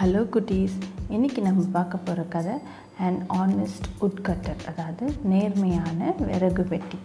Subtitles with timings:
[0.00, 0.74] Hello குட்டீஸ்
[1.14, 2.52] இன்றைக்கி நம்ம பார்க்க போகிற கதை
[3.04, 6.98] அண்ட் ஆனஸ்ட் உட்கட்டர் அதாவது நேர்மையான விறகு வெட்டி.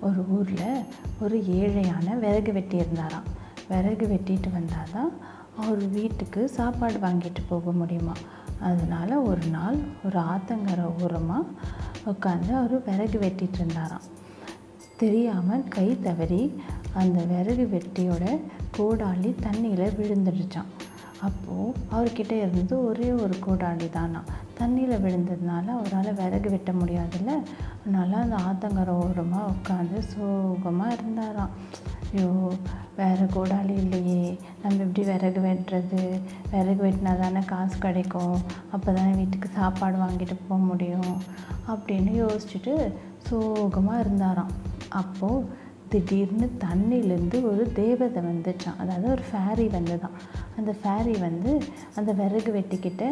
[0.00, 0.86] ஒரு ஊரில்
[1.20, 3.26] ஒரு ஏழையான விறகு வெட்டி இருந்தாராம்.
[3.68, 5.12] விறகு வெட்டிட்டு வந்தால் தான்
[5.56, 8.16] அவர் வீட்டுக்கு சாப்பாடு வாங்கிட்டு போக முடியுமா?
[8.60, 11.52] அதனால் ஒரு நாள் ஒரு ஆத்தங்கரை ஓரமாக
[12.12, 14.08] உட்காந்து அவர் விறகு வெட்டிட்டு இருந்தாராம்.
[14.96, 16.42] தெரியாமல் கை தவறி
[16.94, 18.24] அந்த விறகு வெட்டியோட
[18.78, 20.72] கோடாலி தண்ணியில் விழுந்துடுச்சான்
[21.22, 24.22] அப்போது அவர்கிட்ட இருந்தது ஒரே ஒரு கோடாலி தானா.
[24.58, 27.32] தண்ணியில் விழுந்ததுனால அவரால் விறகு வெட்ட முடியாதுல்ல.
[27.80, 31.50] அதனால் அந்த ஆத்தங்கரை ஓரமாக உட்காந்து சோகமாக இருந்தாராம்.
[32.12, 32.52] ஐயோ
[32.96, 34.38] வேறு கோடாலி இல்லையே.
[34.62, 36.20] நம்ம எப்படி விறகு வெட்டுறது?
[36.50, 38.40] விறகு வெட்டினா தானே காசு கிடைக்கும்.
[38.72, 41.22] அப்போ தானே வீட்டுக்கு சாப்பாடு வாங்கிட்டு போக முடியும்.
[41.68, 44.50] அப்படின்னு யோசிச்சுட்டு சோகமாக இருந்தாராம்.
[44.88, 50.16] அப்போது திடீர்னு தண்ணியிலேருந்து ஒரு தேவதை வந்துச்சான் அதாவது ஒரு ஃபேரி வந்துதான்.
[50.56, 51.62] அந்த ஃபேரி வந்து
[51.96, 53.02] அந்த விறகு வெட்டிக்கிட்ட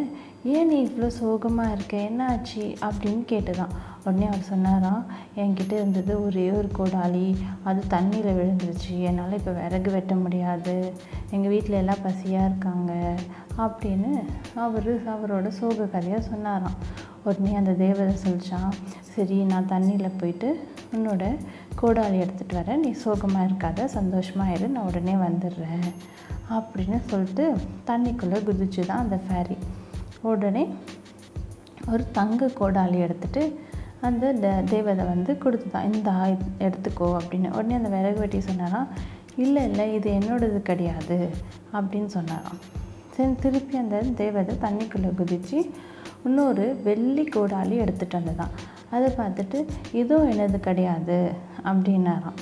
[0.45, 1.97] ஏன் நீ இவ்வளோ சோகமாக இருக்க?
[1.97, 3.73] என்ன ஆச்சு அப்படின்னு கேட்டுதான்.
[4.05, 5.05] உடனே அவர் சொன்னாராம்
[5.37, 7.37] என்கிட்ட இருந்தது ஒரே ஒரு கோடாலி.
[7.63, 8.99] அது தண்ணியில் விழுந்துருச்சு.
[8.99, 10.93] என்னால் இப்போ விறகு வெட்ட முடியாது.
[11.31, 13.15] எங்கள் வீட்டில் எல்லாம் பசியாக இருக்காங்க.
[13.59, 14.23] அப்படின்னு
[14.55, 16.75] அவர் அவரோட சோக கதையாக சொன்னாராம்.
[17.25, 21.37] உடனே அந்த தேவதை சொல்லிச்சான் சரி நான் தண்ணியில் போயிட்டு உன்னோட
[21.81, 22.83] கோடாலி எடுத்துகிட்டு வரேன்.
[22.85, 25.89] நீ சோகமாக இருக்காத சந்தோஷமாக இரு நான் உடனே வந்துடுறேன்
[26.57, 27.45] அப்படின்னு சொல்லிட்டு
[27.91, 29.57] தண்ணிக்குள்ளே குதிச்சு தான் அந்த ஃபேரி
[30.31, 30.65] உடனே
[31.93, 33.43] ஒரு தங்க கோடாலி எடுத்துகிட்டு
[34.01, 36.11] அந்த த தேவதை வந்து கொடுத்துதான் இந்த
[36.67, 37.49] எடுத்துக்கோ அப்படின்னு.
[37.57, 38.89] உடனே அந்த விறகு வெட்டி சொன்னாராம்
[39.37, 41.19] இல்லை இல்லை இது என்னோடது கிடையாது
[41.77, 42.61] அப்படின்னு சொன்னாராம்.
[43.17, 45.59] சரி திருப்பி அந்த தேவதை தண்ணிக்குள்ளே குதித்து
[46.25, 48.55] இன்னொரு வெள்ளி கோடாலி எடுத்துகிட்டு வந்ததான்.
[48.95, 49.61] அதை பார்த்துட்டு
[50.01, 51.19] இதுவும் எனது கிடையாது
[51.71, 52.41] அப்படின்னாராம்.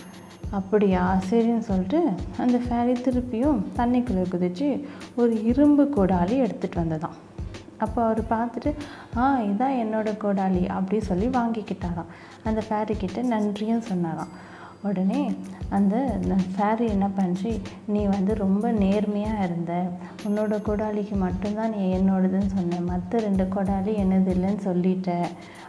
[0.58, 2.00] அப்படியா சரின்னு சொல்லிட்டு
[2.38, 4.68] அந்த ஃபேரி திருப்பியும் தண்ணிக்குள்ளே குதித்து
[5.16, 7.18] ஒரு இரும்பு கோடாலி எடுத்துகிட்டு வந்ததான்
[7.84, 8.70] அப்போ அவர் பார்த்துட்டு
[9.16, 12.10] ஆ இதான் என்னோடய கோடாலி அப்படி சொல்லி வாங்கிக்கிட்டாராம்.
[12.48, 14.32] அந்த ஃபேரிக்கிட்ட நன்றியும் சொன்னாராம்.
[14.88, 15.20] உடனே
[15.76, 15.96] அந்த
[16.54, 17.50] ஃபேரி என்ன பண்ணுச்சு
[17.92, 19.72] நீ வந்து ரொம்ப நேர்மையாக இருந்த.
[20.28, 22.80] உன்னோட கோடாலிக்கு மட்டும்தான் நீ என்னோடதுன்னு சொன்ன.
[22.90, 25.10] மற்ற ரெண்டு கோடாலி என்னது இல்லைன்னு சொல்லிட்ட.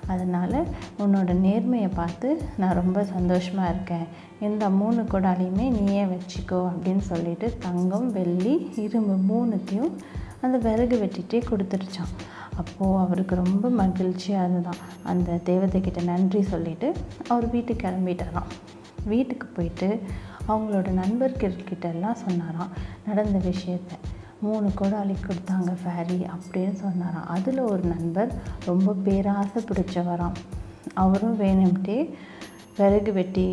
[0.08, 0.58] அதனால்
[1.04, 4.08] உன்னோட நேர்மையை பார்த்து நான் ரொம்ப சந்தோஷமாக இருக்கேன்.
[4.48, 9.94] இந்த மூணு கோடாலியுமே நீயே வச்சுக்கோ அப்படின்னு சொல்லிட்டு தங்கம் வெள்ளி இரும்பு மூணுத்தையும்
[10.46, 12.14] அந்த விறகு வெட்டிகிட்டே கொடுத்துருச்சான்
[12.62, 14.82] அப்போது அவருக்கு ரொம்ப மகிழ்ச்சியாக இருந்ததான்
[15.12, 16.88] அந்த தேவதைக்கிட்ட நன்றி சொல்லிவிட்டு
[17.28, 18.52] அவர் வீட்டுக்கு கிளம்பிட்டாராம்.
[19.12, 19.90] வீட்டுக்கு போயிட்டு
[20.48, 22.74] அவங்களோட நண்பர்கிட்ட எல்லாம் சொன்னாராம்
[23.08, 23.94] நடந்த விஷயத்த.
[24.46, 27.28] மூணு கோடாலி கொடுத்தாங்க ஃபேரி அப்படின்னு சொன்னாராம்.
[27.36, 28.32] அதில் ஒரு நண்பர்
[28.70, 30.40] ரொம்ப பேராசை பிடிச்சவராம்.
[31.04, 32.00] அவரும் வேணும்ட்டே
[32.78, 33.48] விறகு வெட்டி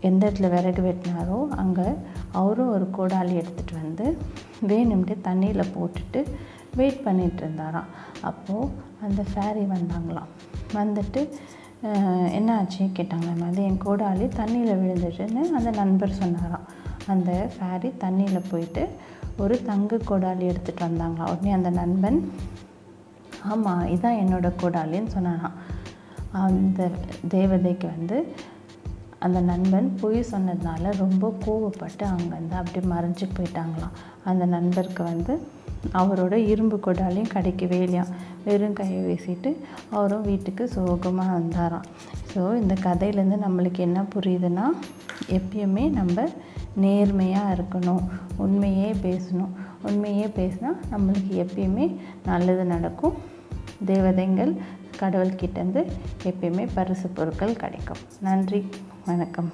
[0.00, 1.86] எந்த இடத்துல விறகு வெட்டினாரோ அங்கே
[2.40, 4.06] அவரும் ஒரு கோடாலி எடுத்துகிட்டு வந்து
[4.70, 6.20] வேணும்ட்டே தண்ணியில் போட்டுட்டு
[6.78, 7.90] வெயிட் பண்ணிகிட்டு இருந்தாராம்.
[8.30, 8.70] அப்போது
[9.06, 10.30] அந்த ஃபேரி வந்தாங்களாம்.
[10.74, 11.20] வந்துட்டு
[12.38, 16.66] என்ன ஆச்சு கேட்டாங்க மாதிரி என் கோடாலி தண்ணியில் விழுந்துட்டுன்னு அந்த நண்பர் சொன்னாராம்.
[17.06, 18.84] அந்த ஃபேரி தண்ணியில் போயிட்டு
[19.38, 22.18] ஒரு தங்க கோடாலி எடுத்துகிட்டு வந்தாங்களாம் உடனே அந்த நண்பன்
[23.52, 25.56] ஆமாம் இதான் என்னோடய கோடாலின்னு சொன்னாராம்.
[26.44, 26.90] அந்த
[27.34, 28.18] தேவதைக்கு வந்து
[29.18, 33.94] அந்த நண்பன் பொய் சொன்னதுனால ரொம்ப கோவப்பட்டு அங்கேருந்து அப்படியே மறைஞ்சு போயிட்டாங்களாம்.
[34.30, 35.34] அந்த நண்பருக்கு வந்து
[35.98, 38.12] அவரோட இரும்பு கொடாலையும் கிடைக்கவே இல்லையாம்
[38.44, 39.50] வெறும் கையை வீசிட்டு
[39.90, 41.86] அவரும் வீட்டுக்கு சோகமாக வந்தாராம்.
[42.32, 44.66] ஸோ இந்த கதையிலேருந்து நம்மளுக்கு என்ன புரியுதுன்னா
[45.36, 46.26] எப்பயுமே நம்ம
[46.84, 48.02] நேர்மையாக இருக்கணும்.
[48.36, 49.52] உண்மையே பேசணும்.
[49.82, 51.86] உண்மையே பேசினா நம்மளுக்கு எப்பயுமே
[52.24, 53.18] நல்லது நடக்கும்.
[53.92, 54.52] தேவதைங்கள்
[55.00, 55.84] கடவுள்கிட்டேருந்து
[56.30, 58.02] எப்பயுமே பரிசு பொருட்கள் கிடைக்கும்.
[58.20, 58.62] நன்றி.
[59.06, 59.52] வணக்கம்.